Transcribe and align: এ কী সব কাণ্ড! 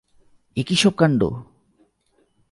এ 0.57 0.61
কী 0.67 0.75
সব 0.75 0.93
কাণ্ড! 0.93 1.21